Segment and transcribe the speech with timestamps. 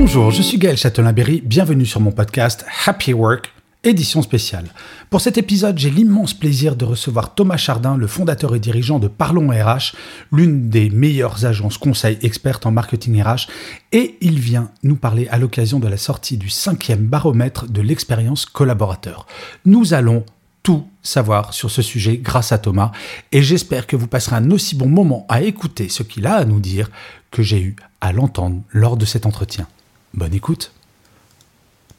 [0.00, 1.42] Bonjour, je suis Gaël Châtelain-Berry.
[1.44, 3.52] Bienvenue sur mon podcast Happy Work
[3.84, 4.64] édition spéciale.
[5.10, 9.08] Pour cet épisode, j'ai l'immense plaisir de recevoir Thomas Chardin, le fondateur et dirigeant de
[9.08, 9.94] Parlons RH,
[10.32, 13.48] l'une des meilleures agences conseil expertes en marketing RH,
[13.92, 18.46] et il vient nous parler à l'occasion de la sortie du cinquième baromètre de l'expérience
[18.46, 19.26] collaborateur.
[19.66, 20.24] Nous allons
[20.62, 22.90] tout savoir sur ce sujet grâce à Thomas,
[23.32, 26.46] et j'espère que vous passerez un aussi bon moment à écouter ce qu'il a à
[26.46, 26.90] nous dire
[27.30, 29.66] que j'ai eu à l'entendre lors de cet entretien.
[30.14, 30.72] Bonne écoute.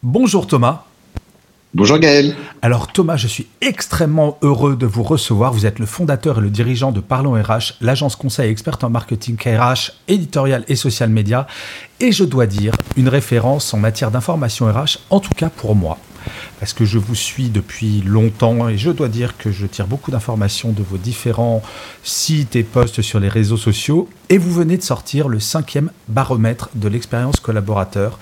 [0.04, 0.86] Bonjour Thomas.
[1.74, 2.36] Bonjour Gaël.
[2.62, 5.54] Alors Thomas, je suis extrêmement heureux de vous recevoir.
[5.54, 9.38] Vous êtes le fondateur et le dirigeant de Parlons RH, l'agence conseil experte en marketing
[9.38, 11.48] RH, éditorial et social media.
[12.02, 15.98] Et je dois dire, une référence en matière d'information RH, en tout cas pour moi.
[16.60, 20.12] Parce que je vous suis depuis longtemps et je dois dire que je tire beaucoup
[20.12, 21.62] d'informations de vos différents
[22.04, 24.10] sites et posts sur les réseaux sociaux.
[24.30, 28.20] Et vous venez de sortir le cinquième baromètre de l'expérience collaborateur.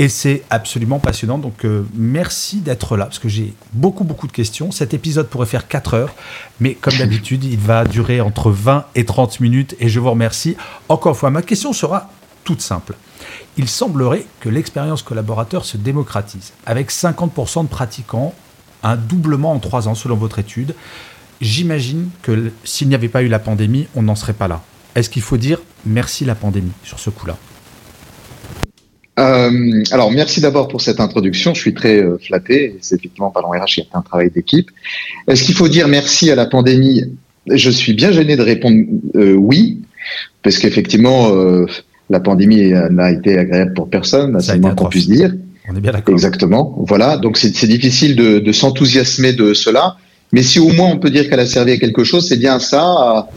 [0.00, 1.38] Et c'est absolument passionnant.
[1.38, 4.70] Donc euh, merci d'être là, parce que j'ai beaucoup, beaucoup de questions.
[4.70, 6.14] Cet épisode pourrait faire 4 heures,
[6.60, 9.74] mais comme d'habitude, il va durer entre 20 et 30 minutes.
[9.80, 10.56] Et je vous remercie.
[10.88, 12.10] Encore une fois, ma question sera
[12.48, 12.94] toute simple.
[13.58, 18.34] Il semblerait que l'expérience collaborateur se démocratise, avec 50% de pratiquants,
[18.82, 20.74] un doublement en 3 ans selon votre étude.
[21.42, 24.62] J'imagine que s'il n'y avait pas eu la pandémie, on n'en serait pas là.
[24.94, 27.36] Est-ce qu'il faut dire merci la pandémie sur ce coup-là?
[29.18, 31.52] Euh, alors, merci d'abord pour cette introduction.
[31.52, 32.78] Je suis très euh, flatté.
[32.80, 34.70] C'est effectivement par RH, il y a un travail d'équipe.
[35.26, 37.12] Est-ce qu'il faut dire merci à la pandémie?
[37.46, 38.86] Je suis bien gêné de répondre
[39.16, 39.82] euh, oui,
[40.42, 41.30] parce qu'effectivement,
[42.10, 45.32] la pandémie n'a été agréable pour personne, c'est moins qu'on puisse dire.
[45.70, 46.14] On est bien d'accord.
[46.14, 46.74] Exactement.
[46.86, 47.18] Voilà.
[47.18, 49.96] Donc, c'est difficile de, de s'enthousiasmer de cela.
[50.32, 52.58] Mais si au moins on peut dire qu'elle a servi à quelque chose, c'est bien
[52.58, 53.28] ça, à,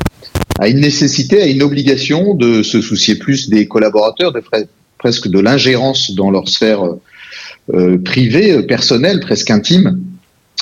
[0.60, 4.42] à, une nécessité, à une obligation de se soucier plus des collaborateurs, de
[4.98, 6.84] presque de l'ingérence dans leur sphère
[7.74, 10.02] euh, privée, euh, personnelle, presque intime.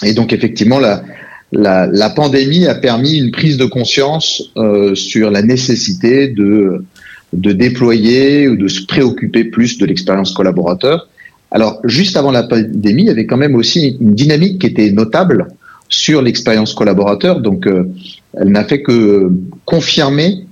[0.03, 1.03] Et donc effectivement, la,
[1.52, 6.86] la, la pandémie a permis une prise de conscience euh, sur la nécessité de,
[7.34, 11.07] de déployer ou de se préoccuper plus de l'expérience collaborateur.
[11.51, 14.91] Alors, juste avant la pandémie, il y avait quand même aussi une dynamique qui était
[14.91, 15.47] notable
[15.90, 17.41] sur l'expérience collaborateur.
[17.41, 17.90] Donc, euh,
[18.34, 19.31] elle n'a fait que
[19.66, 20.45] confirmer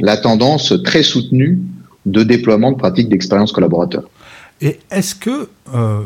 [0.00, 1.58] la tendance très soutenue
[2.06, 4.04] de déploiement de pratiques d'expérience collaborateur.
[4.60, 6.02] Et est-ce que, euh,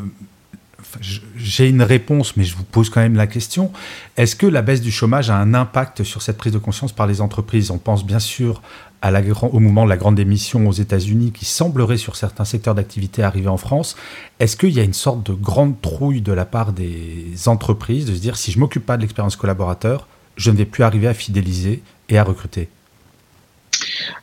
[1.36, 3.70] j'ai une réponse, mais je vous pose quand même la question,
[4.16, 7.06] est-ce que la baisse du chômage a un impact sur cette prise de conscience par
[7.06, 7.70] les entreprises?
[7.70, 8.62] On pense bien sûr
[9.02, 13.48] au moment de la grande démission aux États-Unis qui semblerait sur certains secteurs d'activité arriver
[13.48, 13.96] en France.
[14.40, 18.14] Est-ce qu'il y a une sorte de grande trouille de la part des entreprises de
[18.14, 21.14] se dire si je m'occupe pas de l'expérience collaborateur, je ne vais plus arriver à
[21.14, 22.68] fidéliser et à recruter?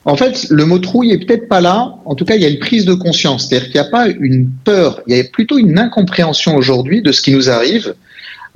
[0.04, 1.96] En fait, le mot trouille est peut-être pas là.
[2.06, 3.48] En tout cas, il y a une prise de conscience.
[3.48, 7.12] C'est-à-dire qu'il n'y a pas une peur, il y a plutôt une incompréhension aujourd'hui de
[7.12, 7.96] ce qui nous arrive.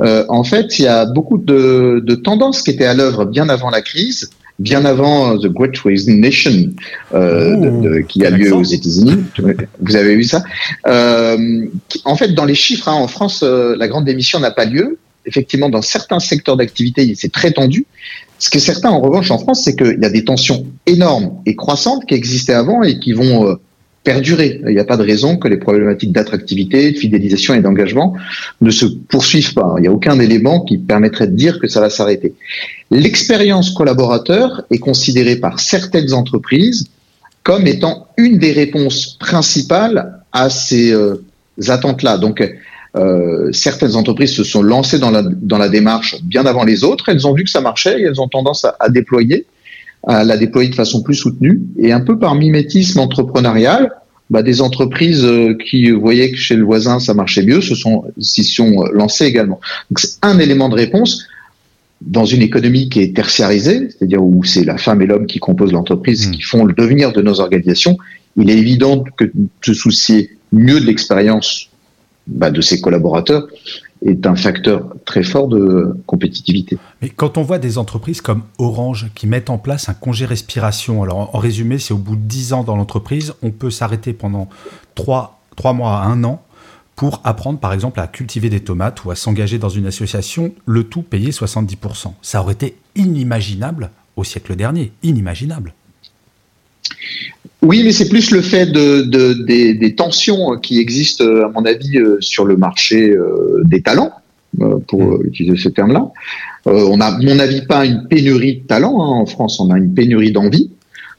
[0.02, 3.70] Euh, en fait, il y a beaucoup de tendances qui étaient à l'œuvre bien avant
[3.70, 6.70] la crise, bien avant The Great Resignation
[7.14, 9.24] euh, Ouh, de, de, qui a lieu aux États-Unis.
[9.80, 10.44] Vous avez vu ça
[10.86, 11.66] euh,
[12.06, 15.00] En fait, dans les chiffres, hein, en France, euh, la grande démission n'a pas lieu.
[15.26, 17.86] Effectivement, dans certains secteurs d'activité, c'est très tendu.
[18.38, 21.56] Ce que certains, en revanche, en France, c'est qu'il y a des tensions énormes et
[21.56, 23.56] croissantes qui existaient avant et qui vont euh,
[24.04, 24.62] perdurer.
[24.66, 28.16] Il n'y a pas de raison que les problématiques d'attractivité, de fidélisation et d'engagement
[28.62, 29.76] ne se poursuivent pas.
[29.78, 32.34] Il n'y a aucun élément qui permettrait de dire que ça va s'arrêter.
[32.92, 36.88] L'expérience collaborateur est considérée par certaines entreprises
[37.44, 41.24] comme étant une des réponses principales à ces euh,
[41.68, 42.18] attentes-là.
[42.18, 42.44] Donc,
[42.96, 47.10] euh, certaines entreprises se sont lancées dans la, dans la démarche bien avant les autres.
[47.10, 49.46] Elles ont vu que ça marchait et elles ont tendance à, à déployer,
[50.08, 51.62] à la déployer de façon plus soutenue.
[51.78, 53.92] Et un peu par mimétisme entrepreneurial,
[54.30, 58.04] bah, des entreprises euh, qui voyaient que chez le voisin ça marchait mieux se sont
[58.20, 59.60] s'y sont lancées également.
[59.90, 61.26] Donc c'est un élément de réponse
[62.02, 65.74] dans une économie qui est tertiarisée, c'est-à-dire où c'est la femme et l'homme qui composent
[65.74, 66.32] l'entreprise, mmh.
[66.32, 67.98] qui font le devenir de nos organisations.
[68.38, 69.26] Il est évident que
[69.62, 71.70] se soucier mieux de l'expérience
[72.28, 73.48] bah, de ses collaborateurs
[74.06, 76.78] est un facteur très fort de compétitivité.
[77.02, 81.04] Mais quand on voit des entreprises comme Orange qui mettent en place un congé respiration,
[81.04, 84.48] alors en résumé, c'est au bout de 10 ans dans l'entreprise, on peut s'arrêter pendant
[84.96, 86.44] 3, 3 mois à 1 an
[86.96, 90.84] pour apprendre par exemple à cultiver des tomates ou à s'engager dans une association, le
[90.84, 92.14] tout payé 70%.
[92.22, 95.74] Ça aurait été inimaginable au siècle dernier, inimaginable.
[97.62, 99.02] Oui, mais c'est plus le fait de,
[99.34, 104.14] des, tensions qui existent, à mon avis, euh, sur le marché euh, des talents,
[104.62, 105.28] euh, pour mm.
[105.28, 106.10] utiliser ce terme-là.
[106.66, 109.20] on n'a, à mon avis, pas une pénurie de talents hein.
[109.22, 110.72] en France, on a une pénurie d'envie.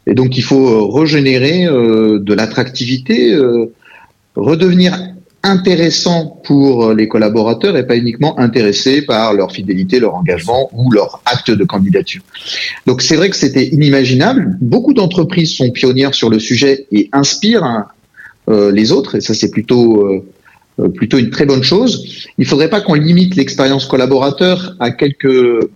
[0.07, 3.39] Et donc, il faut régénérer de l'attractivité,
[4.35, 4.99] redevenir
[5.43, 10.91] intéressant pour euh, les collaborateurs et pas uniquement intéressés par leur fidélité, leur engagement ou
[10.91, 12.23] leur acte de candidature.
[12.87, 14.59] Donc c'est vrai que c'était inimaginable.
[14.61, 17.87] Beaucoup d'entreprises sont pionnières sur le sujet et inspirent hein,
[18.49, 22.27] euh, les autres et ça c'est plutôt euh, plutôt une très bonne chose.
[22.39, 25.69] Il faudrait pas qu'on limite l'expérience collaborateur à quelques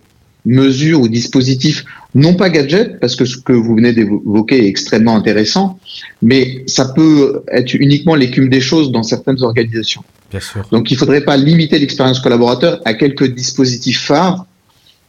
[0.45, 5.15] mesures ou dispositifs non pas gadget, parce que ce que vous venez d'évoquer est extrêmement
[5.15, 5.79] intéressant,
[6.21, 10.03] mais ça peut être uniquement l'écume des choses dans certaines organisations.
[10.31, 10.65] Bien sûr.
[10.71, 14.45] Donc il ne faudrait pas limiter l'expérience collaborateur à quelques dispositifs phares.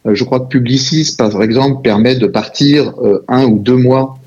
[0.06, 4.18] Euh, je crois que Publicis, par exemple, permet de partir euh, un ou deux mois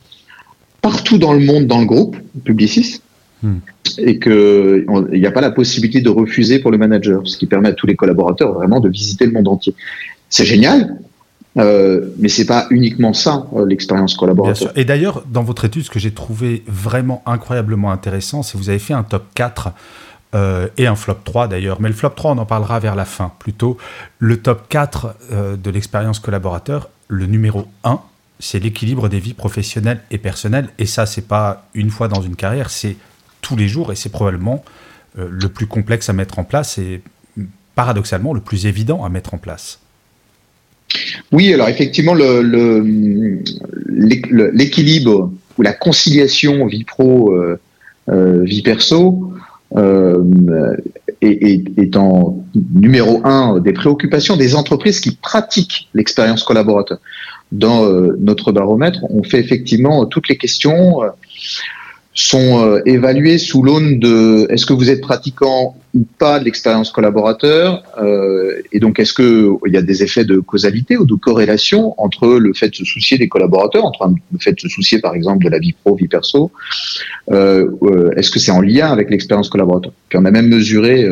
[0.81, 2.15] partout dans le monde dans le groupe,
[2.45, 3.01] Publicis,
[3.44, 3.57] hmm.
[3.97, 7.69] et qu'il n'y a pas la possibilité de refuser pour le manager, ce qui permet
[7.69, 9.75] à tous les collaborateurs vraiment de visiter le monde entier.
[10.30, 11.00] C'est génial,
[11.58, 14.72] euh, mais c'est pas uniquement ça euh, l'expérience collaborateur.
[14.76, 18.70] Et d'ailleurs, dans votre étude, ce que j'ai trouvé vraiment incroyablement intéressant, c'est que vous
[18.70, 19.72] avez fait un top 4
[20.36, 21.81] euh, et un flop 3 d'ailleurs.
[21.81, 23.78] Mais le flop 3, on en parlera vers la fin plutôt.
[24.20, 25.16] Le top 4
[25.58, 28.00] de l'expérience collaborateur, le numéro 1,
[28.40, 30.70] c'est l'équilibre des vies professionnelles et personnelles.
[30.78, 32.96] Et ça, c'est pas une fois dans une carrière, c'est
[33.42, 34.64] tous les jours et c'est probablement
[35.16, 37.02] le plus complexe à mettre en place et
[37.74, 39.80] paradoxalement le plus évident à mettre en place.
[41.31, 42.13] Oui, alors effectivement,
[44.53, 47.59] l'équilibre ou la conciliation vie pro, euh,
[48.09, 49.31] euh, perso
[49.77, 50.23] euh,
[51.21, 57.00] est, en numéro un des préoccupations des entreprises qui pratiquent l'expérience collaborateur.
[57.51, 57.89] Dans
[58.19, 61.01] notre baromètre, on fait effectivement toutes les questions
[62.13, 66.91] sont euh, évalués sous l'aune de est-ce que vous êtes pratiquant ou pas de l'expérience
[66.91, 71.13] collaborateur euh, et donc est-ce que il y a des effets de causalité ou de
[71.13, 75.00] corrélation entre le fait de se soucier des collaborateurs, entre le fait de se soucier
[75.00, 76.51] par exemple de la vie pro, vie perso,
[77.31, 77.69] euh,
[78.17, 79.94] est-ce que c'est en lien avec l'expérience collaborateur?
[80.09, 81.06] Puis on a même mesuré,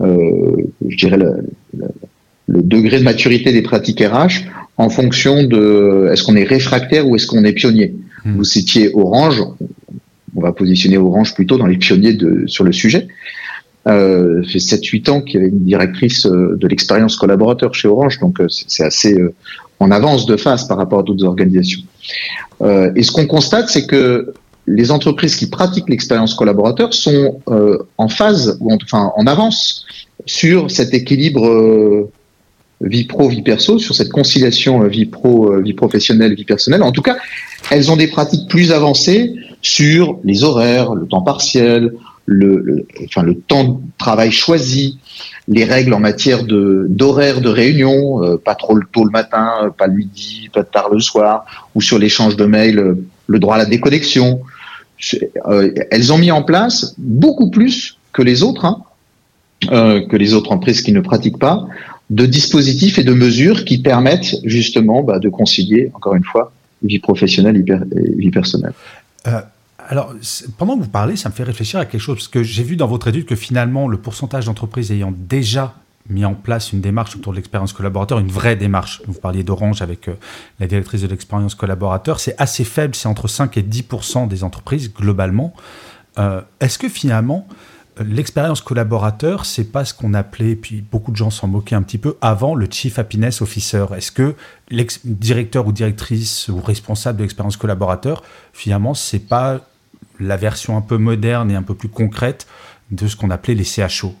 [0.00, 0.56] euh,
[0.88, 1.44] je dirais le,
[1.76, 4.44] le, degré de maturité des pratiques RH
[4.76, 7.94] en fonction de est-ce qu'on est réfractaire ou est-ce qu'on est pionnier?
[8.24, 8.36] Mmh.
[8.36, 9.42] Vous citiez Orange,
[10.36, 13.08] on va positionner Orange plutôt dans les pionniers sur le sujet.
[13.88, 18.20] Euh, fait 7-8 ans qu'il y avait une directrice euh, de l'expérience collaborateur chez Orange,
[18.20, 19.34] donc euh, c'est assez euh,
[19.80, 21.80] en avance de face par rapport à d'autres organisations.
[22.94, 24.32] Et ce qu'on constate, c'est que
[24.68, 27.40] les entreprises qui pratiquent l'expérience collaborateur sont
[27.98, 29.84] en phase, ou enfin en avance
[30.26, 32.08] sur cet équilibre
[32.80, 36.84] vie pro, vie perso, sur cette conciliation vie pro, vie professionnelle, vie personnelle.
[36.84, 37.16] En tout cas,
[37.72, 41.92] elles ont des pratiques plus avancées sur les horaires, le temps partiel,
[42.26, 44.98] le, enfin, le temps de travail choisi,
[45.48, 49.94] les règles en matière d'horaire de réunion, euh, pas trop tôt le matin, pas le
[49.94, 51.44] midi, pas tard le soir,
[51.74, 52.94] ou sur l'échange de mails, euh,
[53.26, 54.42] le droit à la déconnexion.
[55.48, 58.82] Euh, elles ont mis en place beaucoup plus que les autres, hein,
[59.68, 61.66] que les autres entreprises qui ne pratiquent pas,
[62.10, 66.98] de dispositifs et de mesures qui permettent justement bah, de concilier, encore une fois, vie
[66.98, 68.74] professionnelle et vie personnelle.
[69.88, 70.14] Alors,
[70.58, 72.76] pendant que vous parlez, ça me fait réfléchir à quelque chose, parce que j'ai vu
[72.76, 75.74] dans votre étude que finalement, le pourcentage d'entreprises ayant déjà
[76.08, 79.02] mis en place une démarche autour de l'expérience collaborateur, une vraie démarche.
[79.06, 80.14] Vous parliez d'Orange avec euh,
[80.58, 84.92] la directrice de l'expérience collaborateur, c'est assez faible, c'est entre 5 et 10% des entreprises
[84.92, 85.54] globalement.
[86.18, 87.46] Euh, est-ce que finalement,
[88.00, 91.98] l'expérience collaborateur, c'est pas ce qu'on appelait, puis beaucoup de gens s'en moquaient un petit
[91.98, 93.86] peu, avant le Chief Happiness Officer?
[93.96, 94.34] Est-ce que
[95.04, 98.22] directeur ou directrice ou responsable de l'expérience collaborateur,
[98.52, 99.60] finalement, c'est pas
[100.20, 102.46] la version un peu moderne et un peu plus concrète
[102.90, 104.14] de ce qu'on appelait les CHO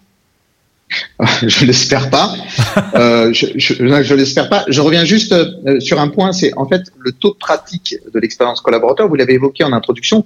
[1.42, 2.34] je l'espère pas.
[2.94, 4.64] euh, je, je, l'espère pas.
[4.68, 8.20] Je reviens juste euh, sur un point, c'est en fait le taux de pratique de
[8.20, 9.08] l'expérience collaborateur.
[9.08, 10.24] Vous l'avez évoqué en introduction.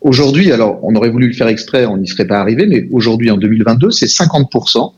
[0.00, 3.30] Aujourd'hui, alors on aurait voulu le faire exprès, on n'y serait pas arrivé, mais aujourd'hui
[3.30, 4.92] en 2022, c'est 50%,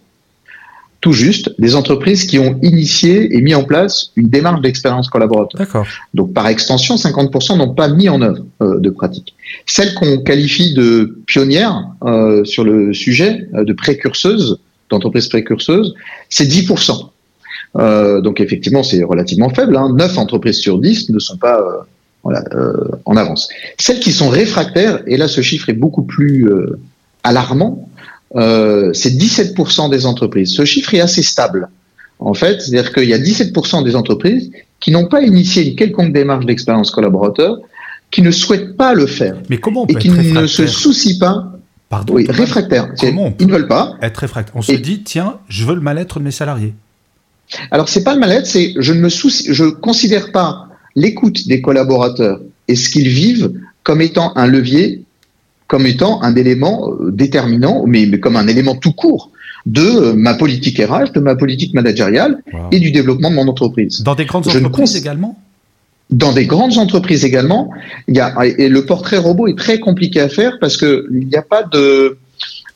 [1.01, 5.59] tout juste, des entreprises qui ont initié et mis en place une démarche d'expérience collaborateur.
[5.59, 5.87] D'accord.
[6.15, 9.35] Donc par extension, 50% n'ont pas mis en œuvre euh, de pratique.
[9.67, 14.59] Celles qu'on qualifie de pionnières euh, sur le sujet, euh, de précurseuses,
[14.91, 15.95] d'entreprises précurseuses,
[16.29, 17.11] c'est 10%.
[17.79, 19.77] Euh, donc effectivement, c'est relativement faible.
[19.77, 19.95] Hein.
[19.97, 21.61] 9 entreprises sur 10 ne sont pas
[22.23, 22.43] voilà,
[23.05, 23.49] en avance.
[23.79, 26.49] Celles qui sont réfractaires, et là ce chiffre est beaucoup plus
[27.23, 27.89] alarmant,
[28.35, 30.53] euh, c'est 17% des entreprises.
[30.53, 31.69] Ce chiffre est assez stable.
[32.19, 36.13] En fait, c'est-à-dire qu'il y a 17% des entreprises qui n'ont pas initié une quelconque
[36.13, 37.59] démarche d'expérience collaborateur,
[38.11, 39.37] qui ne souhaitent pas le faire.
[39.51, 41.53] Mais comment on peut et qui ne se soucient pas.
[41.89, 42.15] Pardon.
[42.15, 42.93] Oui, réfractaire.
[42.99, 43.95] Comment Ils ne veulent pas.
[44.03, 44.57] Être réfractaire.
[44.57, 46.75] On se Et- dit, tiens, je veux le mal-être de mes salariés.
[47.71, 51.61] Alors c'est pas le mal-être, c'est je ne me soucie, je considère pas l'écoute des
[51.61, 53.53] collaborateurs et ce qu'ils vivent
[53.85, 55.05] comme étant un levier,
[55.67, 59.31] comme étant un élément euh, déterminant, mais, mais comme un élément tout court
[59.67, 62.69] de euh, ma politique RH, de ma politique managériale Wow.
[62.71, 64.03] et du développement de mon entreprise.
[64.03, 65.39] Dans des grandes Je entreprises également?
[66.11, 67.69] Dans des grandes entreprises également,
[68.07, 71.27] il y a et le portrait robot est très compliqué à faire parce que il
[71.27, 72.17] n'y a pas de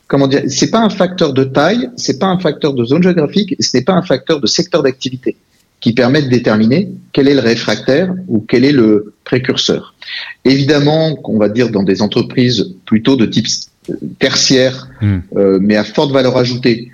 [0.09, 3.54] comment dire, c'est pas un facteur de taille, c'est pas un facteur de zone géographique,
[3.61, 5.37] ce n'est pas un facteur de secteur d'activité
[5.81, 9.95] qui permet de déterminer quel est le réfractaire ou quel est le précurseur.
[10.45, 13.47] Évidemment, qu'on va dire dans des entreprises plutôt de type
[14.19, 15.21] tertiaire, Hmm.
[15.37, 16.91] euh, mais à forte valeur ajoutée,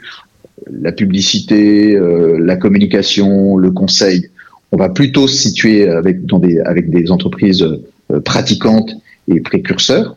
[0.71, 4.31] la publicité, euh, la communication, le conseil,
[4.73, 8.93] on va plutôt se situer avec, dans des, avec des entreprises euh, pratiquantes
[9.29, 10.17] et précurseurs,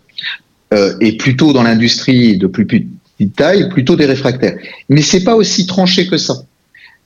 [0.74, 4.58] euh, et plutôt dans l'industrie de plus petite taille, plutôt des réfractaires.
[4.90, 6.44] Mais c'est pas aussi tranché que ça.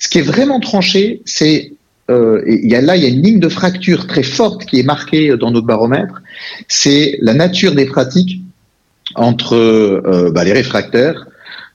[0.04, 1.72] Ce qui est vraiment tranché, c'est
[2.12, 4.66] euh, et il y a là il y a une ligne de fracture très forte
[4.66, 6.22] qui est marquée dans notre baromètre.
[6.68, 8.42] C'est la nature des pratiques
[9.16, 11.26] entre euh, bah, les réfractaires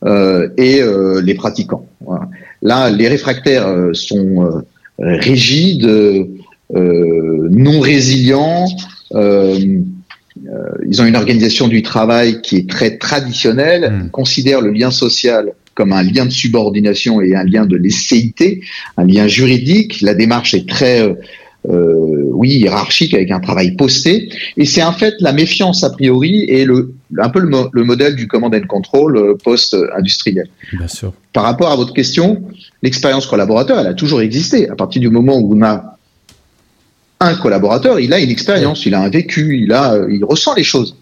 [0.05, 0.83] euh, et
[1.23, 1.87] les pratiquants.
[2.03, 2.29] Voilà.
[2.61, 4.63] Là, les réfractaires sont
[4.99, 5.89] rigides,
[6.75, 8.67] non résilients.
[9.15, 14.03] ils ont une organisation du travail qui est très traditionnelle, Mm.
[14.05, 18.49] ils considèrent le lien social comme un lien de subordination et un lien de lecéité,
[18.97, 20.01] un lien juridique.
[20.09, 21.15] La démarche est très, euh,
[21.71, 24.29] euh, oui, hiérarchique avec un travail posté.
[24.57, 26.95] Et c'est en fait la méfiance a priori et le,
[27.27, 30.49] un peu le, mo- le modèle du command and control euh, post-industriel.
[30.73, 31.13] Bien sûr.
[31.33, 32.43] Par rapport à votre question,
[32.83, 34.69] l'expérience collaborateur, elle a toujours existé.
[34.69, 35.97] À partir du moment où on a
[37.21, 40.65] un collaborateur, il a une expérience, il a un vécu, il a, il ressent les
[40.65, 40.97] choses.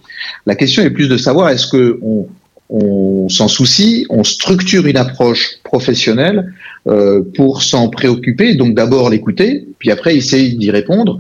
[0.45, 2.27] La question est plus de savoir est-ce que on,
[2.69, 6.53] on s'en soucie, on structure une approche professionnelle
[6.87, 11.19] euh, pour s'en préoccuper, donc d'abord l'écouter, puis après essayer d'y répondre.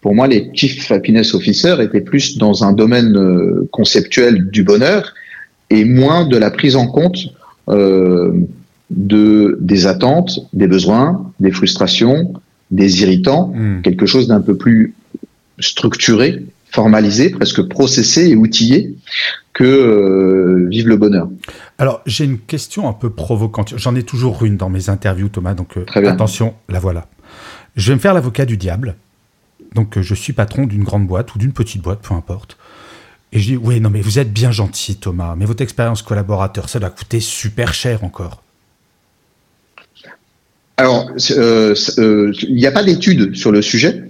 [0.00, 5.14] Pour moi, les chief happiness officers étaient plus dans un domaine euh, conceptuel du bonheur
[5.70, 7.18] et moins de la prise en compte
[7.68, 8.32] euh,
[8.90, 12.32] de des attentes, des besoins, des frustrations,
[12.70, 13.82] des irritants, Hmm.
[13.82, 14.94] quelque chose d'un peu plus
[15.60, 18.96] structuré, formalisé, presque processé et outillé
[19.52, 21.28] que euh, vive le bonheur.
[21.78, 23.74] Alors, j'ai une question un peu provocante.
[23.76, 27.06] J'en ai toujours une dans mes interviews, Thomas, donc euh, Très attention, la voilà.
[27.76, 28.96] Je vais me faire l'avocat du diable.
[29.74, 32.56] Donc, euh, je suis patron d'une grande boîte ou d'une petite boîte, peu importe.
[33.32, 36.68] Et je dis, oui, non, mais vous êtes bien gentil, Thomas, mais votre expérience collaborateur,
[36.68, 38.42] ça doit coûter super cher encore.
[40.76, 44.04] Alors, il n'y a pas d'études sur le sujet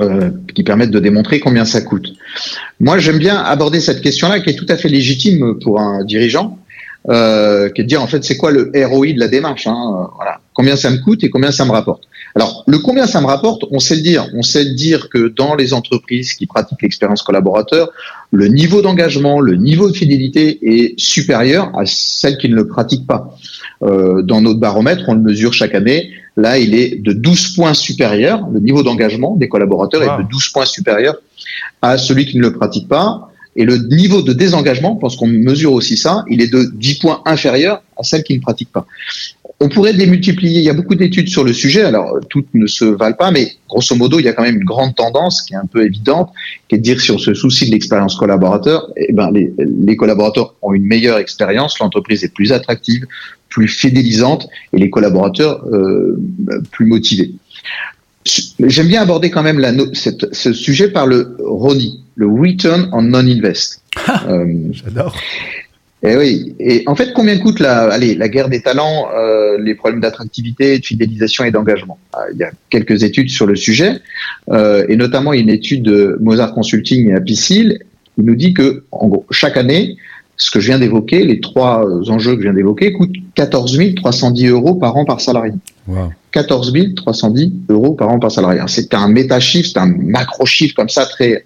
[0.00, 2.14] euh, qui permettent de démontrer combien ça coûte.
[2.80, 6.58] Moi, j'aime bien aborder cette question-là, qui est tout à fait légitime pour un dirigeant,
[7.10, 9.76] euh, qui est de dire en fait, c'est quoi le ROI de la démarche hein,
[9.76, 12.04] euh, Voilà, combien ça me coûte et combien ça me rapporte.
[12.34, 14.26] Alors, le combien ça me rapporte, on sait le dire.
[14.34, 17.90] On sait le dire que dans les entreprises qui pratiquent l'expérience collaborateur,
[18.30, 23.06] le niveau d'engagement, le niveau de fidélité est supérieur à celles qui ne le pratiquent
[23.06, 23.36] pas.
[23.82, 26.10] Euh, dans notre baromètre, on le mesure chaque année.
[26.36, 28.46] Là, il est de 12 points supérieur.
[28.52, 30.20] Le niveau d'engagement des collaborateurs Wow.
[30.20, 31.16] est de 12 points supérieur
[31.82, 33.28] à celui qui ne le pratique pas.
[33.54, 37.22] Et le niveau de désengagement, parce qu'on mesure aussi ça, il est de 10 points
[37.26, 38.86] inférieur à celle qui ne pratique pas.
[39.64, 42.84] On pourrait démultiplier, il y a beaucoup d'études sur le sujet, alors toutes ne se
[42.84, 45.56] valent pas, mais grosso modo, il y a quand même une grande tendance qui est
[45.56, 46.30] un peu évidente,
[46.68, 49.96] qui est de dire si on se soucie de l'expérience collaborateur, eh ben les, les
[49.96, 53.06] collaborateurs ont une meilleure expérience, l'entreprise est plus attractive,
[53.48, 56.18] plus fidélisante et les collaborateurs euh,
[56.72, 57.30] plus motivés.
[58.60, 62.88] J'aime bien aborder quand même la no- cette, ce sujet par le RONI, le Return
[62.92, 63.82] on Non-Invest.
[64.28, 65.14] Euh, J'adore.
[66.04, 66.54] Et oui.
[66.58, 70.78] Et en fait, combien coûte la, allez, la guerre des talents, euh, les problèmes d'attractivité,
[70.78, 71.98] de fidélisation et d'engagement?
[72.12, 74.00] Ah, Il y a quelques études sur le sujet,
[74.50, 77.78] euh, et notamment une étude de Mozart Consulting et Apicil,
[78.16, 79.96] qui nous dit que, en gros, chaque année,
[80.36, 83.78] ce que je viens d'évoquer, les trois euh, enjeux que je viens d'évoquer, coûtent 14
[83.94, 85.52] 310 euros par an par salarié.
[85.86, 86.12] Wow.
[86.32, 88.60] 14 310 euros par an par salarié.
[88.66, 91.44] C'est un méta-chiffre, c'est un macro-chiffre comme ça, très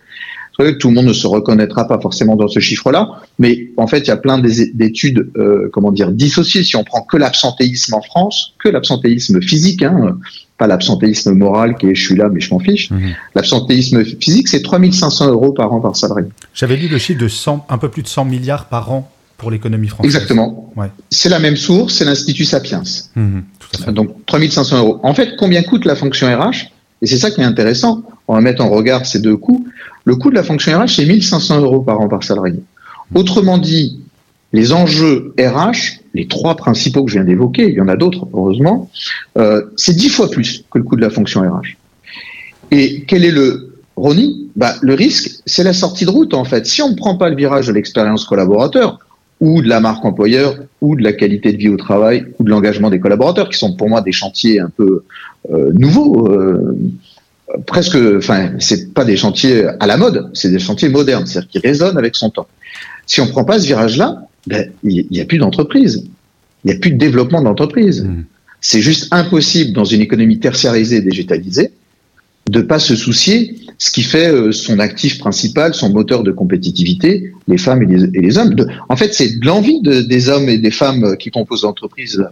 [0.79, 4.09] tout le monde ne se reconnaîtra pas forcément dans ce chiffre-là, mais en fait, il
[4.09, 6.65] y a plein d'études, euh, comment dire, dissociées.
[6.65, 10.19] Si on prend que l'absentéisme en France, que l'absentéisme physique, hein,
[10.59, 12.91] pas l'absentéisme moral qui est je suis là mais je m'en fiche.
[12.91, 13.15] Mhm.
[13.35, 16.27] L'absentéisme physique, c'est 3500 euros par an par salarié.
[16.55, 19.51] J'avais lu le chiffre de 100, un peu plus de 100 milliards par an pour
[19.51, 20.15] l'économie française.
[20.15, 20.73] Exactement.
[21.11, 22.83] C'est la même source, c'est l'Institut Sapiens.
[23.15, 23.43] Mhm,
[23.89, 25.01] Donc 3500 euros.
[25.03, 26.71] En fait, combien coûte la fonction RH
[27.03, 28.03] Et c'est ça qui est intéressant.
[28.29, 29.67] On va mettre en regard ces deux coûts.
[30.07, 32.61] Le coût de la fonction RH, c'est 1500 euros par an par salarié.
[33.15, 33.99] Autrement dit,
[34.53, 38.27] les enjeux RH, les trois principaux que je viens d'évoquer, il y en a d'autres,
[38.33, 38.89] heureusement,
[39.37, 41.77] euh, c'est dix fois plus que le coût de la fonction RH.
[42.71, 46.67] Et quel est le Ronnie bah, Le risque, c'est la sortie de route, en fait.
[46.67, 49.01] Si on ne prend pas le virage de l'expérience collaborateur,
[49.41, 52.51] ou de la marque employeur, ou de la qualité de vie au travail, ou de
[52.51, 55.03] l'engagement des collaborateurs, qui sont pour moi des chantiers un peu
[55.51, 56.79] euh, nouveaux, euh,
[57.67, 61.59] presque, enfin, c'est pas des chantiers à la mode, c'est des chantiers modernes, c'est-à-dire qui
[61.59, 62.49] résonnent avec son temps.
[63.07, 66.05] Si on prend pas ce virage-là, ben, il n'y a plus d'entreprise.
[66.65, 68.03] Il n'y a plus de développement d'entreprise.
[68.03, 68.25] Hmm.
[68.61, 71.71] C'est juste impossible dans une économie tertiarisée, végétalisée,
[72.49, 77.33] de pas se soucier ce qui fait euh, son actif principal, son moteur de compétitivité,
[77.47, 78.55] les femmes et les, hommes.
[78.89, 82.25] en fait, c'est l'envie des hommes et des femmes qui composent l'entreprise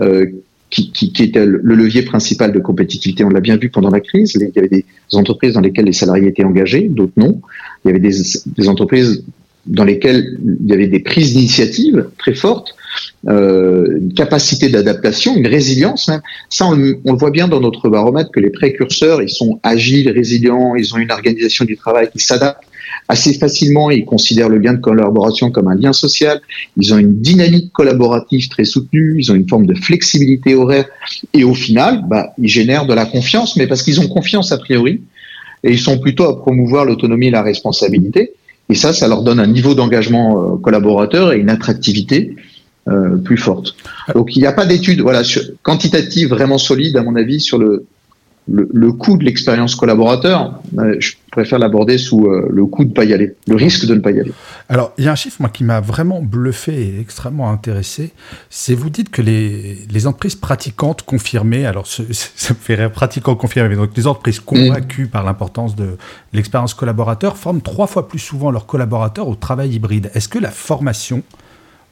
[0.00, 0.26] euh,
[0.70, 3.24] qui, qui, qui, était le levier principal de compétitivité.
[3.24, 4.34] On l'a bien vu pendant la crise.
[4.34, 7.40] Il y avait des entreprises dans lesquelles les salariés étaient engagés, d'autres non.
[7.84, 8.14] Il y avait des,
[8.46, 9.24] des, entreprises
[9.66, 12.74] dans lesquelles il y avait des prises d'initiative très fortes,
[13.28, 16.08] euh, une capacité d'adaptation, une résilience.
[16.08, 16.22] Hein.
[16.50, 20.10] Ça, on, on, le voit bien dans notre baromètre que les précurseurs, ils sont agiles,
[20.10, 22.67] résilients, ils ont une organisation du travail qui s'adapte
[23.08, 23.90] assez facilement.
[23.90, 26.40] Ils considèrent le gain de collaboration comme un lien social.
[26.76, 29.16] Ils ont une dynamique collaborative très soutenue.
[29.18, 30.86] Ils ont une forme de flexibilité horaire.
[31.32, 34.58] Et au final, bah, ils génèrent de la confiance, mais parce qu'ils ont confiance a
[34.58, 35.02] priori.
[35.64, 38.32] Et ils sont plutôt à promouvoir l'autonomie et la responsabilité.
[38.68, 42.36] Et ça, ça leur donne un niveau d'engagement euh, collaborateur et une attractivité
[42.88, 43.74] euh, plus forte.
[44.14, 45.22] Donc il n'y a pas d'études voilà,
[45.62, 47.86] quantitatives vraiment solides, à mon avis, sur le,
[48.50, 52.94] le, coût de l'expérience collaborateur, euh, je préfère l'aborder sous euh, le coût de ne
[52.94, 54.32] pas y aller, le risque de ne pas y aller.
[54.68, 58.12] Alors, il y a un chiffre moi, qui m'a vraiment bluffé et extrêmement intéressé.
[58.48, 63.36] C'est vous dites que les, les entreprises pratiquantes confirmées, alors ça me fait rire, pratiquants
[63.36, 65.96] confirmés, donc les entreprises convaincues par l'importance de
[66.32, 70.10] l'expérience collaborateur forment trois fois plus souvent leurs collaborateurs au travail hybride.
[70.14, 71.22] Est-ce que la formation,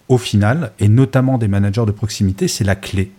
[0.08, 3.10] au final, et notamment des managers de proximité, c'est la clé?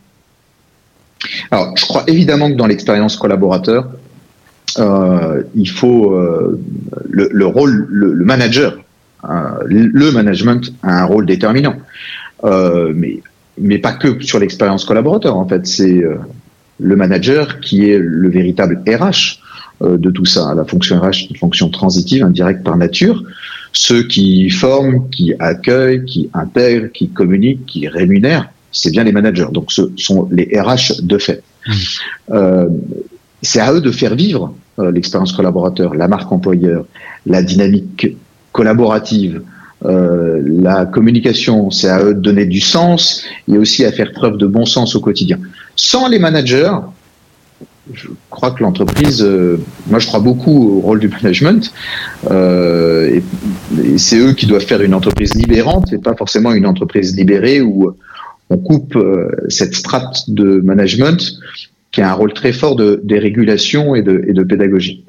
[1.51, 3.89] Alors, je crois évidemment que dans l'expérience collaborateur,
[4.79, 6.59] euh, il faut euh,
[7.09, 8.77] le, rôle, le, manager,
[9.25, 9.29] euh,
[9.65, 11.75] le management a un rôle déterminant,
[12.43, 13.21] mais
[13.59, 15.35] mais pas que sur l'expérience collaborateur.
[15.35, 16.03] En fait, c'est
[16.79, 19.39] le manager qui est le véritable RH
[19.81, 20.53] de tout ça.
[20.53, 23.23] La fonction RH, une fonction transitive, indirecte par nature.
[23.73, 29.47] Ceux qui forment, qui accueillent, qui intègrent, qui communiquent, qui rémunèrent, c'est bien les managers.
[29.51, 31.43] Donc ce sont les RH de fait.
[31.67, 31.71] Mmh.
[32.31, 32.67] Euh,
[33.41, 36.85] c'est à eux de faire vivre euh, l'expérience collaborateur, la marque employeur,
[37.25, 38.15] la dynamique
[38.51, 39.41] collaborative,
[39.85, 41.69] euh, la communication.
[41.71, 44.95] C'est à eux de donner du sens et aussi à faire preuve de bon sens
[44.95, 45.37] au quotidien.
[45.75, 46.73] Sans les managers,
[47.93, 49.25] je crois que l'entreprise,
[49.87, 51.71] moi je crois beaucoup au rôle du management,
[52.29, 53.23] et,
[53.83, 57.61] et c'est eux qui doivent faire une entreprise libérante et pas forcément une entreprise libérée
[57.61, 57.95] où
[58.49, 61.33] on coupe euh, cette strate de management
[61.91, 65.05] qui a un rôle très fort de dérégulation et de, pédagogie.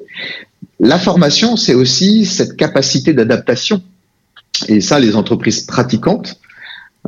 [0.79, 3.81] La formation, c'est aussi cette capacité d'adaptation.
[4.67, 6.39] Et ça, les entreprises pratiquantes,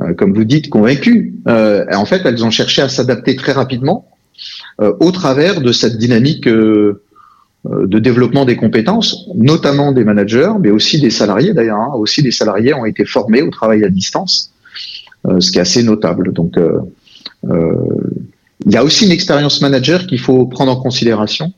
[0.01, 4.07] euh, comme vous dites, convaincues, euh, en fait, elles ont cherché à s'adapter très rapidement
[4.79, 6.99] au travers de cette dynamique de
[7.99, 11.77] développement des compétences, notamment des managers, mais aussi des salariés d'ailleurs.
[11.77, 11.91] Hein.
[11.93, 14.50] aussi, des salariés ont été formés au travail à distance
[15.39, 16.33] ce qui est assez notable.
[16.33, 16.79] Donc, euh,
[17.45, 17.75] euh,
[18.65, 21.51] il y a aussi une expérience manager qu'il faut prendre en considération.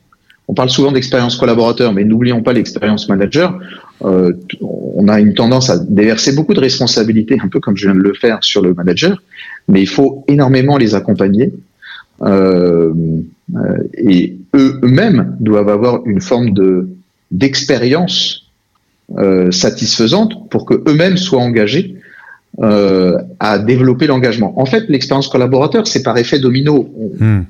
[0.48, 3.58] On parle souvent d'expérience collaborateur, mais n'oublions pas l'expérience manager.
[4.04, 7.94] Euh, on a une tendance à déverser beaucoup de responsabilités, un peu comme je viens
[7.94, 9.22] de le faire sur le manager,
[9.68, 11.52] mais il faut énormément les accompagner.
[12.22, 12.92] Euh,
[13.94, 16.88] et eux-mêmes doivent avoir une forme de
[17.30, 18.44] d'expérience
[19.18, 21.93] euh, satisfaisante pour que eux-mêmes soient engagés
[22.62, 24.58] euh, à développer l'engagement.
[24.60, 26.88] En fait, l'expérience collaborateur, c'est par effet domino.
[27.18, 27.42] Hmm.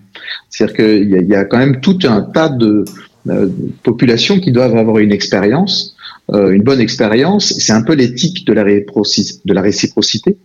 [0.48, 2.84] C'est-à-dire qu'il y, y, a quand même tout un tas de,
[3.26, 3.48] euh,
[3.82, 5.96] populations qui doivent avoir une expérience,
[6.30, 7.54] euh, une bonne expérience.
[7.58, 10.36] C'est un peu l'éthique de la, de la réciprocité.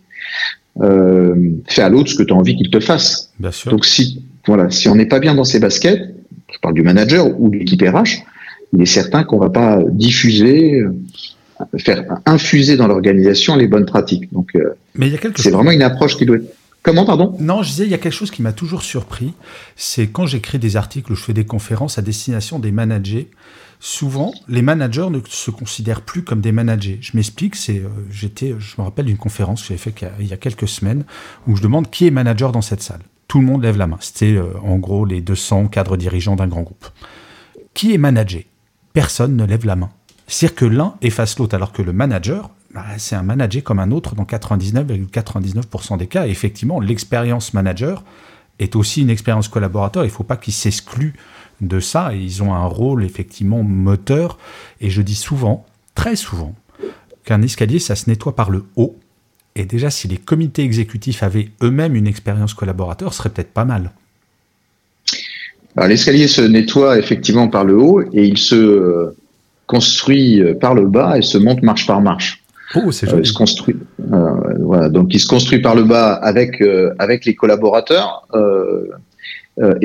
[0.80, 1.34] Euh,
[1.66, 3.32] fais à l'autre ce que tu as envie qu'il te fasse.
[3.66, 6.14] Donc si voilà, si on n'est pas bien dans ses baskets,
[6.50, 8.24] je parle du manager ou de l'équipe RH,
[8.72, 10.82] il est certain qu'on va pas diffuser,
[11.78, 14.32] faire infuser dans l'organisation les bonnes pratiques.
[14.32, 14.56] Donc,
[14.94, 17.36] Mais il y a quelque c'est vraiment une approche qui doit être Comment, pardon?
[17.38, 19.34] Non, je disais, il y a quelque chose qui m'a toujours surpris,
[19.76, 23.28] c'est quand j'écris des articles ou je fais des conférences à destination des managers,
[23.80, 26.98] souvent, les managers ne se considèrent plus comme des managers.
[27.02, 30.32] Je m'explique, c'est, euh, j'étais, je me rappelle d'une conférence que j'avais faite il y
[30.32, 31.04] a quelques semaines
[31.46, 33.00] où je demande qui est manager dans cette salle.
[33.28, 33.98] Tout le monde lève la main.
[34.00, 36.86] C'était euh, en gros les 200 cadres dirigeants d'un grand groupe.
[37.74, 38.42] Qui est manager?
[38.94, 39.90] Personne ne lève la main.
[40.30, 43.90] C'est-à-dire que l'un efface l'autre, alors que le manager, bah, c'est un manager comme un
[43.90, 46.28] autre dans 99,99% des cas.
[46.28, 48.04] Effectivement, l'expérience manager
[48.60, 50.04] est aussi une expérience collaborateur.
[50.04, 51.14] Il ne faut pas qu'ils s'excluent
[51.60, 52.14] de ça.
[52.14, 54.38] ils ont un rôle effectivement moteur.
[54.80, 55.66] Et je dis souvent,
[55.96, 56.54] très souvent,
[57.24, 58.96] qu'un escalier, ça se nettoie par le haut.
[59.56, 63.64] Et déjà, si les comités exécutifs avaient eux-mêmes une expérience collaborateur, ce serait peut-être pas
[63.64, 63.90] mal.
[65.76, 69.16] L'escalier se nettoie effectivement par le haut et il se euh,
[69.74, 72.42] construit par le bas et se monte marche par marche.
[72.74, 73.76] Oh, c'est euh, se construit.
[74.12, 74.30] Euh,
[74.60, 76.62] voilà, donc il se construit par le bas avec
[76.98, 78.26] avec les collaborateurs.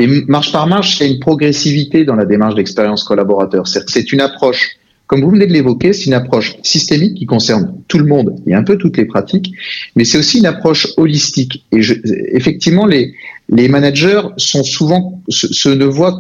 [0.02, 3.64] et marche par marche, il y a une progressivité dans la démarche d'expérience collaborateur.
[3.68, 8.00] C'est une approche comme vous venez de l'évoquer, c'est une approche systémique qui concerne tout
[8.00, 9.54] le monde et un peu toutes les pratiques,
[9.96, 11.64] mais c'est aussi une approche holistique.
[11.72, 11.94] Et je,
[12.34, 13.14] effectivement, les,
[13.50, 16.18] les managers sont souvent se, ne voient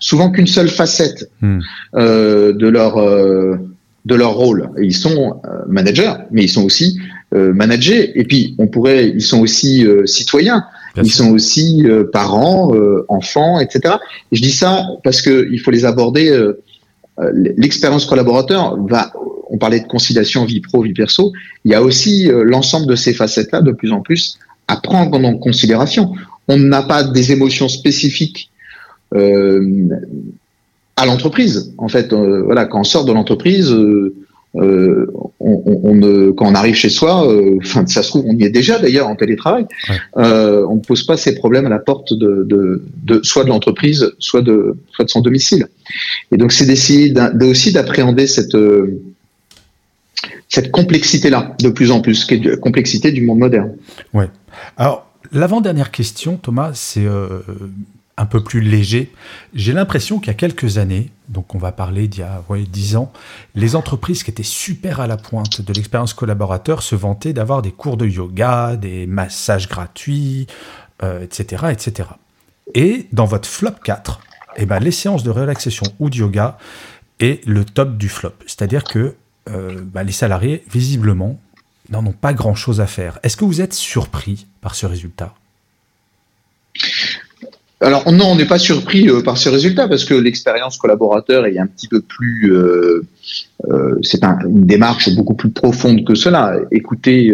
[0.00, 1.60] souvent qu'une seule facette hmm.
[1.94, 3.56] euh, de leur euh,
[4.04, 4.70] de leur rôle.
[4.80, 6.98] ils sont euh, managers, mais ils sont aussi
[7.34, 8.18] euh, managers.
[8.18, 10.64] Et puis on pourrait, ils sont aussi citoyens.
[10.96, 12.72] ils sont aussi parents,
[13.08, 13.96] enfants, etc.
[14.32, 16.30] Et je dis ça parce que il faut les aborder
[17.32, 19.12] l'expérience collaborateur va,
[19.50, 21.32] on parlait de conciliation vie pro, vie perso,
[21.64, 25.18] il y a aussi euh, l'ensemble de ces facettes-là de plus en plus à prendre
[25.24, 26.12] en considération.
[26.48, 28.50] On n'a pas des émotions spécifiques
[29.14, 29.88] euh,
[30.96, 31.72] à l'entreprise.
[31.78, 34.14] En fait, voilà, quand on sort de l'entreprise, euh,
[34.54, 38.78] on, quand on arrive chez soi, euh, enfin ça se trouve on y est déjà
[38.78, 39.66] d'ailleurs en télétravail,
[40.16, 42.46] euh, on ne pose pas ces problèmes à la porte de,
[43.02, 45.66] de, soit de l'entreprise, soit de soit de son domicile.
[46.32, 48.56] Et donc c'est d'essayer aussi d'appréhender cette
[50.48, 53.76] cette complexité là de plus en plus, qui est la complexité du monde moderne.
[54.14, 54.28] Ouais.
[54.76, 57.06] Alors l'avant-dernière question, Thomas, c'est
[58.18, 59.12] un peu plus léger.
[59.54, 62.64] J'ai l'impression qu'il y a quelques années, donc on va parler d'il y a ouais,
[62.64, 63.12] 10 ans,
[63.54, 67.70] les entreprises qui étaient super à la pointe de l'expérience collaborateur se vantaient d'avoir des
[67.70, 70.48] cours de yoga, des massages gratuits,
[71.00, 72.08] etc., euh, etc.
[72.74, 74.20] Et dans votre flop 4,
[74.56, 76.58] eh ben, les séances de relaxation ou de yoga
[77.20, 78.34] est le top du flop.
[78.46, 79.14] C'est-à-dire que
[79.48, 81.38] euh, bah, les salariés, visiblement,
[81.88, 83.20] n'en ont pas grand-chose à faire.
[83.22, 85.34] Est-ce que vous êtes surpris par ce résultat?
[87.80, 91.58] Alors non, on n'est pas surpris euh, par ce résultat parce que l'expérience collaborateur est
[91.58, 93.02] un petit peu plus, euh,
[93.70, 96.56] euh, c'est une démarche beaucoup plus profonde que cela.
[96.72, 97.32] Écouter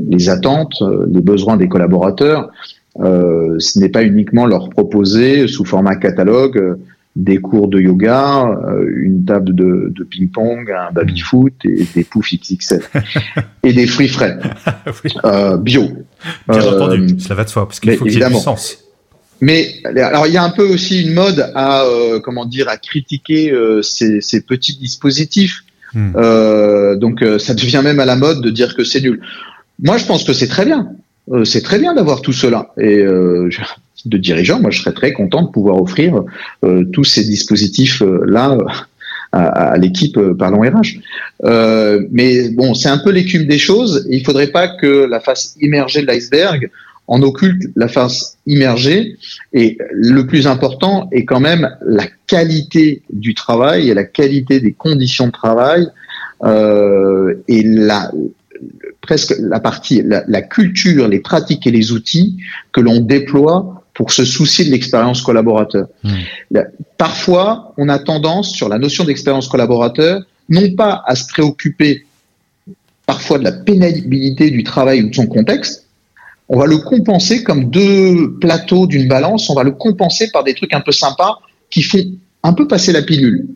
[0.00, 2.50] les attentes, les besoins des collaborateurs,
[2.98, 6.78] ce n'est pas uniquement leur proposer sous format catalogue
[7.14, 8.58] des cours de yoga,
[8.96, 12.82] une table de, ping-pong, un baby-foot et des poufs XXL
[13.62, 14.38] et des fruits frais
[15.60, 15.88] bio.
[16.48, 18.83] Bien entendu, cela va de soi parce qu'il faut qu'il y ait du sens.
[19.40, 22.76] Mais alors il y a un peu aussi une mode à euh, comment dire à
[22.76, 25.64] critiquer euh, ces, ces, petits dispositifs.
[25.92, 26.12] Hmm.
[26.16, 29.20] Euh, donc euh, ça devient même à la mode de dire que c'est nul.
[29.82, 30.88] Moi je pense que c'est très bien.
[31.44, 32.72] c'est très bien d'avoir tout cela.
[32.78, 36.22] Et de dirigeant, moi je serais très content de pouvoir offrir
[36.92, 38.56] tous ces dispositifs là
[39.32, 41.00] à, à l'équipe Parlons RH.
[42.12, 44.06] mais bon, c'est un peu l'écume des choses.
[44.10, 46.70] Il faudrait pas que la face immergée de l'iceberg
[47.06, 49.16] en occulte la face immergée
[49.52, 54.72] et le plus important est quand même la qualité du travail et la qualité des
[54.72, 55.88] conditions de travail
[56.44, 58.10] euh, et la
[59.00, 62.38] presque la partie la, culture, les pratiques et les outils
[62.72, 65.86] que l'on déploie pour se soucier de l'expérience collaborateur.
[66.02, 66.60] Hmm.
[66.96, 72.06] Parfois, on a tendance sur la notion d'expérience collaborateur non pas à se préoccuper
[73.06, 75.83] parfois de la pénibilité du travail ou de son contexte,
[76.48, 80.54] on va le compenser comme deux plateaux d'une balance, on va le compenser par des
[80.54, 81.38] trucs un peu sympas
[81.70, 82.04] qui font
[82.42, 83.46] un peu passer la pilule.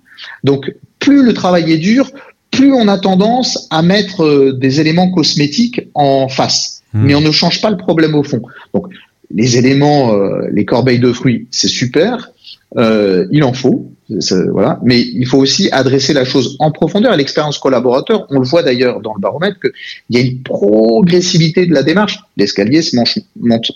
[0.44, 2.10] Donc, plus le travail est dur,
[2.50, 6.82] plus on a tendance à mettre euh, des éléments cosmétiques en face.
[6.94, 7.04] Hmm.
[7.04, 8.42] Mais on ne change pas le problème au fond.
[8.74, 8.86] Donc,
[9.30, 12.30] les éléments, euh, les corbeilles de fruits, c'est super.
[12.76, 17.12] Euh, il en faut, Mais il faut aussi adresser la chose en profondeur.
[17.14, 19.72] Et l'expérience collaborateur, on le voit d'ailleurs dans le baromètre, qu'il
[20.10, 22.18] y a une progressivité de la démarche.
[22.36, 23.18] L'escalier se marche,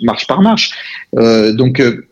[0.00, 0.72] marche par marche.
[1.18, 2.06] Euh, donc, euh,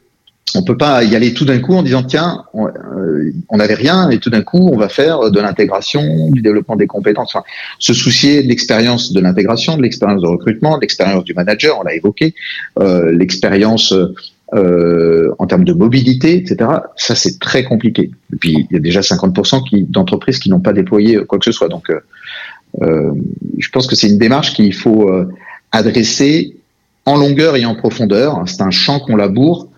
[0.55, 4.19] on peut pas y aller tout d'un coup en disant tiens, on n'avait rien et
[4.19, 7.37] tout d'un coup on va faire de l'intégration, du développement des compétences.
[7.37, 7.45] Enfin,
[7.79, 11.85] se soucier de l'expérience de l'intégration, de l'expérience de recrutement, de l'expérience du manager, on
[11.85, 12.35] l'a évoqué,
[13.13, 13.95] l'expérience
[14.53, 16.69] euh, en termes de mobilité, etc.
[16.97, 18.11] Ça, c'est très compliqué.
[18.33, 21.45] Et puis, il y a déjà 50% qui, d'entreprises qui n'ont pas déployé quoi que
[21.45, 21.69] ce soit.
[21.69, 22.01] Donc, euh,
[22.83, 23.13] euh
[23.59, 25.29] je pense que c'est une démarche qu'il faut euh,
[25.71, 26.57] adresser
[27.05, 28.43] en longueur et en profondeur.
[28.47, 29.69] C'est un champ qu'on laboure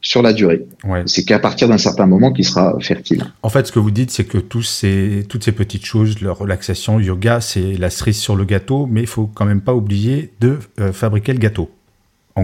[0.00, 0.64] sur la durée.
[0.84, 1.02] Ouais.
[1.04, 3.24] C'est qu'à partir d'un certain moment qu'il sera fertile.
[3.42, 6.32] En fait, ce que vous dites, c'est que tous ces, toutes ces petites choses, la
[6.32, 10.32] relaxation, yoga, c'est la cerise sur le gâteau, mais il faut quand même pas oublier
[10.40, 10.58] de
[10.92, 11.70] fabriquer le gâteau.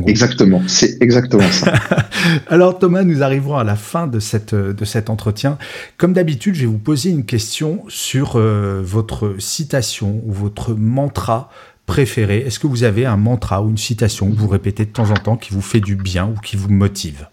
[0.07, 1.75] Exactement, c'est exactement ça.
[2.49, 5.59] Alors Thomas, nous arrivons à la fin de, cette, de cet entretien.
[5.97, 11.51] Comme d'habitude, je vais vous poser une question sur euh, votre citation ou votre mantra
[11.87, 12.39] préféré.
[12.39, 15.15] Est-ce que vous avez un mantra ou une citation que vous répétez de temps en
[15.15, 17.27] temps qui vous fait du bien ou qui vous motive?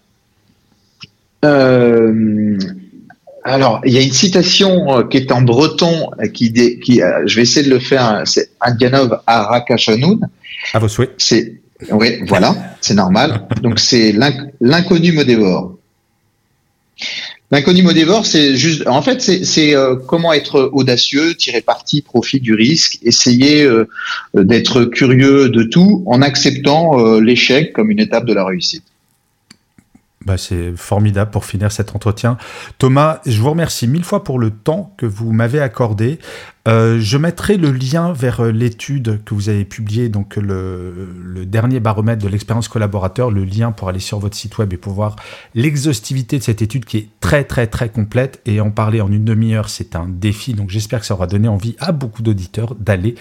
[1.44, 2.58] Euh,
[3.44, 7.42] Alors, il y a une citation euh, qui est en breton, qui, qui je vais
[7.42, 10.28] essayer de le faire, c'est Indianov Arakashanoun.
[10.74, 11.14] À vos souhaits.
[11.18, 13.46] C'est oui, voilà, c'est normal.
[13.62, 14.12] Donc c'est
[14.60, 15.74] l'inconnu me dévore.
[17.50, 22.40] L'inconnu me dévore, c'est juste, en fait, c'est euh, comment être audacieux, tirer parti, profit
[22.40, 23.88] du risque, essayer euh,
[24.34, 28.84] d'être curieux de tout en acceptant euh, l'échec comme une étape de la réussite.
[30.26, 32.36] Bah, c'est formidable pour finir cet entretien.
[32.76, 36.18] Thomas, je vous remercie mille fois pour le temps que vous m'avez accordé.
[36.68, 41.46] Euh, je mettrai le lien vers euh, l'étude que vous avez publiée, donc le, le
[41.46, 44.92] dernier baromètre de l'expérience collaborateur, le lien pour aller sur votre site web et pour
[44.92, 45.16] voir
[45.54, 48.42] l'exhaustivité de cette étude qui est très très très complète.
[48.44, 50.52] Et en parler en une demi-heure, c'est un défi.
[50.52, 53.14] Donc j'espère que ça aura donné envie à beaucoup d'auditeurs d'aller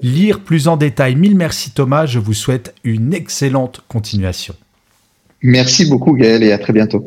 [0.00, 1.14] lire plus en détail.
[1.14, 4.54] Mille merci Thomas, je vous souhaite une excellente continuation.
[5.42, 7.06] Merci beaucoup Gaël et à très bientôt.